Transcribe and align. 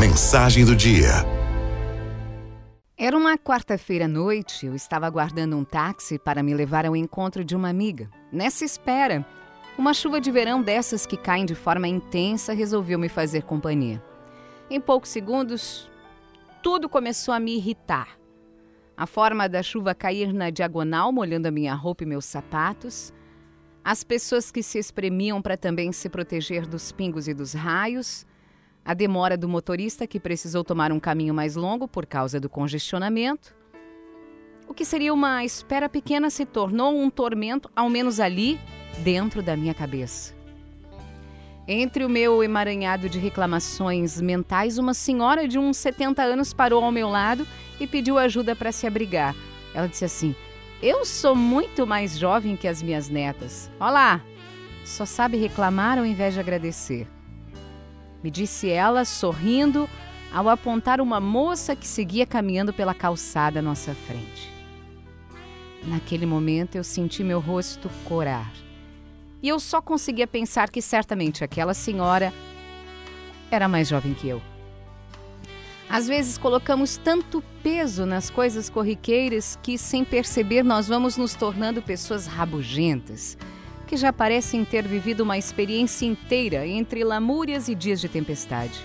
Mensagem 0.00 0.64
do 0.64 0.74
dia. 0.74 1.10
Era 2.96 3.14
uma 3.14 3.36
quarta-feira 3.36 4.06
à 4.06 4.08
noite, 4.08 4.64
eu 4.64 4.74
estava 4.74 5.06
aguardando 5.06 5.54
um 5.54 5.62
táxi 5.62 6.18
para 6.18 6.42
me 6.42 6.54
levar 6.54 6.86
ao 6.86 6.96
encontro 6.96 7.44
de 7.44 7.54
uma 7.54 7.68
amiga. 7.68 8.08
Nessa 8.32 8.64
espera, 8.64 9.26
uma 9.76 9.92
chuva 9.92 10.18
de 10.18 10.30
verão 10.30 10.62
dessas 10.62 11.04
que 11.04 11.18
caem 11.18 11.44
de 11.44 11.54
forma 11.54 11.86
intensa 11.86 12.54
resolveu 12.54 12.98
me 12.98 13.10
fazer 13.10 13.42
companhia. 13.42 14.02
Em 14.70 14.80
poucos 14.80 15.10
segundos, 15.10 15.90
tudo 16.62 16.88
começou 16.88 17.34
a 17.34 17.38
me 17.38 17.54
irritar. 17.54 18.08
A 18.96 19.06
forma 19.06 19.50
da 19.50 19.62
chuva 19.62 19.94
cair 19.94 20.32
na 20.32 20.48
diagonal, 20.48 21.12
molhando 21.12 21.46
a 21.46 21.50
minha 21.50 21.74
roupa 21.74 22.04
e 22.04 22.06
meus 22.06 22.24
sapatos, 22.24 23.12
as 23.84 24.02
pessoas 24.02 24.50
que 24.50 24.62
se 24.62 24.78
espremiam 24.78 25.42
para 25.42 25.58
também 25.58 25.92
se 25.92 26.08
proteger 26.08 26.66
dos 26.66 26.90
pingos 26.90 27.28
e 27.28 27.34
dos 27.34 27.52
raios, 27.52 28.24
a 28.84 28.94
demora 28.94 29.36
do 29.36 29.48
motorista 29.48 30.06
que 30.06 30.20
precisou 30.20 30.64
tomar 30.64 30.92
um 30.92 31.00
caminho 31.00 31.34
mais 31.34 31.56
longo 31.56 31.86
por 31.86 32.06
causa 32.06 32.40
do 32.40 32.48
congestionamento. 32.48 33.54
O 34.66 34.74
que 34.74 34.84
seria 34.84 35.12
uma 35.12 35.44
espera 35.44 35.88
pequena 35.88 36.30
se 36.30 36.46
tornou 36.46 36.96
um 36.96 37.10
tormento, 37.10 37.70
ao 37.74 37.90
menos 37.90 38.20
ali, 38.20 38.58
dentro 39.02 39.42
da 39.42 39.56
minha 39.56 39.74
cabeça. 39.74 40.34
Entre 41.66 42.04
o 42.04 42.08
meu 42.08 42.42
emaranhado 42.42 43.08
de 43.08 43.18
reclamações 43.18 44.20
mentais, 44.20 44.78
uma 44.78 44.94
senhora 44.94 45.46
de 45.46 45.58
uns 45.58 45.76
70 45.76 46.22
anos 46.22 46.52
parou 46.52 46.82
ao 46.82 46.90
meu 46.90 47.08
lado 47.08 47.46
e 47.78 47.86
pediu 47.86 48.18
ajuda 48.18 48.56
para 48.56 48.72
se 48.72 48.86
abrigar. 48.86 49.34
Ela 49.74 49.86
disse 49.86 50.04
assim: 50.04 50.34
Eu 50.82 51.04
sou 51.04 51.34
muito 51.34 51.86
mais 51.86 52.18
jovem 52.18 52.56
que 52.56 52.66
as 52.66 52.82
minhas 52.82 53.08
netas. 53.08 53.70
Olá! 53.78 54.20
Só 54.84 55.04
sabe 55.04 55.36
reclamar 55.36 55.98
ao 55.98 56.06
invés 56.06 56.34
de 56.34 56.40
agradecer. 56.40 57.06
Me 58.22 58.30
disse 58.30 58.68
ela, 58.68 59.04
sorrindo, 59.04 59.88
ao 60.32 60.48
apontar 60.48 61.00
uma 61.00 61.20
moça 61.20 61.74
que 61.74 61.86
seguia 61.86 62.26
caminhando 62.26 62.72
pela 62.72 62.94
calçada 62.94 63.60
à 63.60 63.62
nossa 63.62 63.94
frente. 63.94 64.50
Naquele 65.84 66.26
momento 66.26 66.76
eu 66.76 66.84
senti 66.84 67.24
meu 67.24 67.40
rosto 67.40 67.88
corar 68.04 68.52
e 69.42 69.48
eu 69.48 69.58
só 69.58 69.80
conseguia 69.80 70.26
pensar 70.26 70.70
que 70.70 70.82
certamente 70.82 71.42
aquela 71.42 71.72
senhora 71.72 72.32
era 73.50 73.66
mais 73.66 73.88
jovem 73.88 74.14
que 74.14 74.28
eu. 74.28 74.42
Às 75.88 76.06
vezes 76.06 76.38
colocamos 76.38 76.96
tanto 76.96 77.42
peso 77.62 78.06
nas 78.06 78.30
coisas 78.30 78.70
corriqueiras 78.70 79.58
que, 79.60 79.76
sem 79.76 80.04
perceber, 80.04 80.62
nós 80.62 80.86
vamos 80.86 81.16
nos 81.16 81.34
tornando 81.34 81.82
pessoas 81.82 82.26
rabugentas, 82.26 83.36
que 83.90 83.96
já 83.96 84.12
parecem 84.12 84.64
ter 84.64 84.86
vivido 84.86 85.22
uma 85.22 85.36
experiência 85.36 86.06
inteira 86.06 86.64
entre 86.64 87.02
lamúrias 87.02 87.66
e 87.66 87.74
dias 87.74 88.00
de 88.00 88.08
tempestade. 88.08 88.80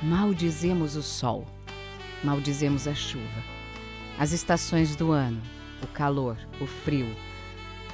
Maldizemos 0.00 0.94
o 0.94 1.02
sol, 1.02 1.44
maldizemos 2.22 2.86
a 2.86 2.94
chuva, 2.94 3.42
as 4.16 4.30
estações 4.30 4.94
do 4.94 5.10
ano, 5.10 5.42
o 5.82 5.88
calor, 5.88 6.38
o 6.60 6.66
frio 6.66 7.08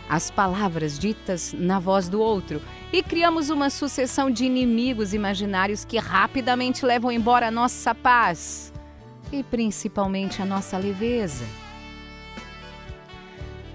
as 0.09 0.31
palavras 0.31 1.01
ditas 1.01 1.53
na 1.53 1.81
voz 1.81 2.09
do 2.09 2.21
outro 2.21 2.63
e 2.93 3.03
criamos 3.03 3.51
uma 3.51 3.71
sucessão 3.71 4.31
de 4.31 4.45
inimigos 4.45 5.13
imaginários 5.13 5.85
que 5.85 5.99
rapidamente 5.99 6.87
levam 6.87 7.11
embora 7.11 7.49
a 7.49 7.51
nossa 7.51 7.93
paz 7.93 8.73
e 9.33 9.43
principalmente 9.43 10.41
a 10.41 10.45
nossa 10.45 10.79
leveza. 10.79 11.66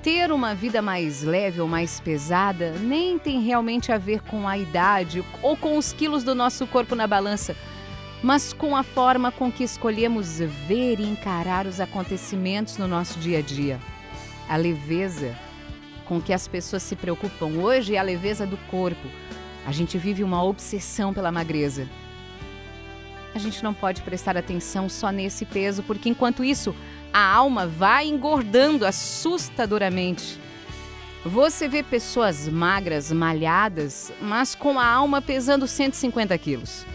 Ter 0.03 0.31
uma 0.31 0.55
vida 0.55 0.81
mais 0.81 1.21
leve 1.21 1.61
ou 1.61 1.67
mais 1.67 1.99
pesada 1.99 2.71
nem 2.79 3.19
tem 3.19 3.39
realmente 3.39 3.91
a 3.91 3.99
ver 3.99 4.21
com 4.21 4.47
a 4.47 4.57
idade 4.57 5.23
ou 5.43 5.55
com 5.55 5.77
os 5.77 5.93
quilos 5.93 6.23
do 6.23 6.33
nosso 6.33 6.65
corpo 6.65 6.95
na 6.95 7.05
balança, 7.05 7.55
mas 8.23 8.51
com 8.51 8.75
a 8.75 8.81
forma 8.81 9.31
com 9.31 9.51
que 9.51 9.63
escolhemos 9.63 10.39
ver 10.67 10.99
e 10.99 11.07
encarar 11.07 11.67
os 11.67 11.79
acontecimentos 11.79 12.77
no 12.77 12.87
nosso 12.87 13.19
dia 13.19 13.37
a 13.37 13.41
dia. 13.43 13.79
A 14.49 14.57
leveza 14.57 15.37
com 16.05 16.19
que 16.19 16.33
as 16.33 16.47
pessoas 16.47 16.81
se 16.81 16.95
preocupam 16.95 17.59
hoje 17.61 17.93
é 17.95 17.99
a 17.99 18.03
leveza 18.03 18.47
do 18.47 18.57
corpo. 18.71 19.07
A 19.67 19.71
gente 19.71 19.99
vive 19.99 20.23
uma 20.23 20.43
obsessão 20.43 21.13
pela 21.13 21.31
magreza. 21.31 21.87
A 23.35 23.37
gente 23.37 23.63
não 23.63 23.73
pode 23.73 24.01
prestar 24.01 24.35
atenção 24.35 24.89
só 24.89 25.11
nesse 25.11 25.45
peso, 25.45 25.83
porque 25.83 26.09
enquanto 26.09 26.43
isso, 26.43 26.75
a 27.13 27.23
alma 27.23 27.67
vai 27.67 28.07
engordando 28.07 28.85
assustadoramente. 28.85 30.39
Você 31.25 31.67
vê 31.67 31.83
pessoas 31.83 32.47
magras, 32.47 33.11
malhadas, 33.11 34.11
mas 34.21 34.55
com 34.55 34.79
a 34.79 34.85
alma 34.85 35.21
pesando 35.21 35.67
150 35.67 36.35
quilos. 36.37 36.85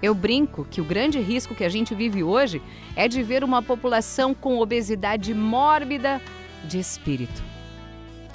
Eu 0.00 0.14
brinco 0.14 0.66
que 0.70 0.80
o 0.80 0.84
grande 0.84 1.18
risco 1.18 1.54
que 1.54 1.64
a 1.64 1.68
gente 1.68 1.94
vive 1.94 2.22
hoje 2.22 2.62
é 2.94 3.08
de 3.08 3.22
ver 3.22 3.42
uma 3.42 3.62
população 3.62 4.34
com 4.34 4.58
obesidade 4.58 5.32
mórbida 5.34 6.20
de 6.64 6.78
espírito 6.78 7.54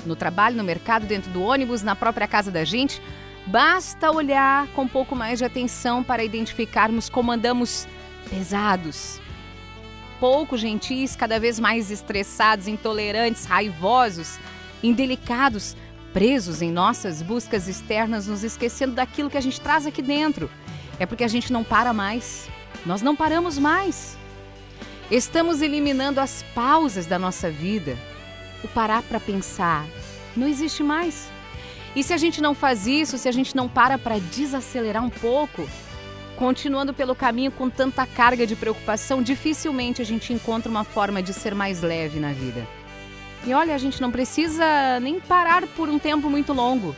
no 0.06 0.16
trabalho, 0.16 0.56
no 0.56 0.64
mercado, 0.64 1.06
dentro 1.06 1.32
do 1.32 1.42
ônibus, 1.42 1.84
na 1.84 1.96
própria 1.96 2.28
casa 2.28 2.52
da 2.52 2.64
gente. 2.64 3.02
Basta 3.46 4.12
olhar 4.12 4.68
com 4.70 4.84
um 4.84 4.88
pouco 4.88 5.16
mais 5.16 5.40
de 5.40 5.46
atenção 5.46 6.04
para 6.04 6.24
identificarmos 6.24 7.10
como 7.10 7.32
andamos 7.32 7.88
pesados, 8.30 9.20
pouco 10.20 10.58
gentis, 10.58 11.16
cada 11.16 11.40
vez 11.40 11.60
mais 11.60 11.90
estressados, 11.90 12.68
intolerantes, 12.68 13.46
raivosos, 13.46 14.38
indelicados, 14.84 15.76
presos 16.14 16.62
em 16.62 16.72
nossas 16.72 17.22
buscas 17.22 17.68
externas, 17.68 18.28
nos 18.28 18.44
esquecendo 18.44 18.96
daquilo 18.96 19.30
que 19.30 19.38
a 19.38 19.42
gente 19.42 19.62
traz 19.62 19.86
aqui 19.86 20.02
dentro. 20.02 20.50
É 21.00 21.06
porque 21.06 21.24
a 21.24 21.28
gente 21.28 21.54
não 21.54 21.64
para 21.64 21.94
mais. 21.94 22.50
Nós 22.86 23.02
não 23.02 23.16
paramos 23.16 23.58
mais. 23.58 24.18
Estamos 25.10 25.62
eliminando 25.62 26.20
as 26.20 26.44
pausas 26.54 27.06
da 27.06 27.18
nossa 27.18 27.50
vida, 27.50 27.98
o 28.64 28.68
parar 28.68 29.02
para 29.02 29.20
pensar 29.20 29.86
não 30.36 30.48
existe 30.48 30.84
mais. 30.84 31.30
E 31.96 32.04
se 32.04 32.14
a 32.14 32.18
gente 32.18 32.42
não 32.42 32.54
faz 32.54 32.86
isso, 32.88 33.18
se 33.18 33.28
a 33.28 33.32
gente 33.32 33.56
não 33.56 33.68
para 33.68 33.98
para 33.98 34.20
desacelerar 34.20 35.04
um 35.04 35.10
pouco, 35.10 35.68
continuando 36.40 36.94
pelo 36.94 37.14
caminho 37.14 37.52
com 37.52 37.70
tanta 37.70 38.08
carga 38.08 38.48
de 38.48 38.56
preocupação, 38.56 39.22
dificilmente 39.22 40.02
a 40.02 40.06
gente 40.06 40.32
encontra 40.32 40.72
uma 40.72 40.86
forma 40.86 41.22
de 41.22 41.34
ser 41.34 41.54
mais 41.54 41.82
leve 41.82 42.18
na 42.18 42.32
vida. 42.32 42.66
E 43.46 43.54
olha, 43.54 43.76
a 43.76 43.78
gente 43.78 44.02
não 44.02 44.10
precisa 44.10 45.02
nem 45.02 45.20
parar 45.20 45.68
por 45.68 45.90
um 45.90 46.00
tempo 46.00 46.30
muito 46.30 46.54
longo. 46.54 46.96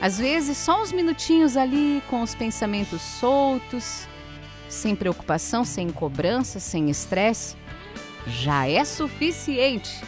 Às 0.00 0.18
vezes, 0.18 0.58
só 0.58 0.82
uns 0.82 0.90
minutinhos 0.90 1.56
ali 1.56 2.02
com 2.10 2.22
os 2.22 2.34
pensamentos 2.34 3.00
soltos, 3.00 4.08
sem 4.68 4.96
preocupação, 4.96 5.64
sem 5.64 5.88
cobrança, 5.90 6.58
sem 6.58 6.90
estresse, 6.90 7.56
já 8.26 8.66
é 8.66 8.84
suficiente 8.84 10.02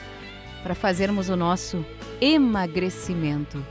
para 0.64 0.74
fazermos 0.74 1.28
o 1.28 1.36
nosso 1.36 1.86
emagrecimento 2.20 3.64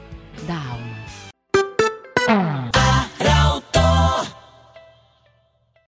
da 0.48 0.56
alma. 0.56 2.81